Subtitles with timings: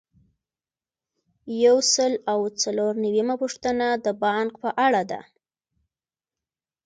[1.65, 5.21] یو سل او څلور نوي یمه پوښتنه د بانک په اړه ده.